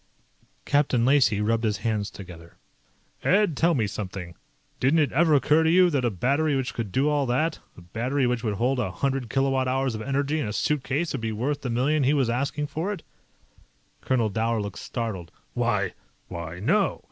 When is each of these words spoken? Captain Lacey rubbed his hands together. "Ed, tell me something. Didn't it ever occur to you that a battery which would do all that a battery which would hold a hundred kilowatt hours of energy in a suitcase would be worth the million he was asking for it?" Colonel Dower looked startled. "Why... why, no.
Captain 0.65 1.05
Lacey 1.05 1.41
rubbed 1.41 1.63
his 1.63 1.77
hands 1.85 2.09
together. 2.09 2.55
"Ed, 3.23 3.55
tell 3.55 3.75
me 3.75 3.85
something. 3.85 4.33
Didn't 4.79 4.97
it 4.97 5.11
ever 5.11 5.35
occur 5.35 5.61
to 5.61 5.69
you 5.69 5.91
that 5.91 6.03
a 6.03 6.09
battery 6.09 6.55
which 6.55 6.75
would 6.75 6.91
do 6.91 7.07
all 7.07 7.27
that 7.27 7.59
a 7.77 7.81
battery 7.81 8.25
which 8.25 8.43
would 8.43 8.55
hold 8.55 8.79
a 8.79 8.89
hundred 8.89 9.29
kilowatt 9.29 9.67
hours 9.67 9.93
of 9.93 10.01
energy 10.01 10.39
in 10.39 10.47
a 10.47 10.53
suitcase 10.53 11.11
would 11.13 11.21
be 11.21 11.31
worth 11.31 11.61
the 11.61 11.69
million 11.69 12.01
he 12.01 12.15
was 12.15 12.31
asking 12.31 12.65
for 12.65 12.91
it?" 12.91 13.03
Colonel 14.01 14.29
Dower 14.29 14.59
looked 14.59 14.79
startled. 14.79 15.31
"Why... 15.53 15.93
why, 16.29 16.59
no. 16.59 16.99